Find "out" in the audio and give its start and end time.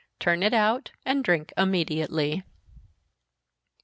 0.51-0.89